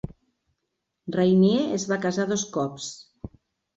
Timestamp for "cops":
2.57-2.89